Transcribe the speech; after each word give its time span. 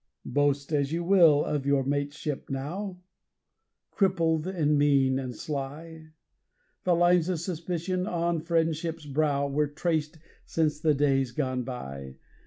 Boast 0.25 0.73
as 0.73 0.91
you 0.91 1.03
will 1.03 1.45
of 1.45 1.63
your 1.63 1.83
mateship 1.83 2.49
now 2.49 2.97
crippled 3.91 4.47
and 4.47 4.75
mean 4.75 5.19
and 5.19 5.35
sly 5.35 6.07
The 6.85 6.95
lines 6.95 7.29
of 7.29 7.39
suspicion 7.39 8.07
on 8.07 8.39
friendship's 8.41 9.05
brow 9.05 9.47
were 9.47 9.67
traced 9.67 10.17
since 10.43 10.79
the 10.79 10.95
days 10.95 11.31
gone 11.33 11.61
by. 11.61 12.15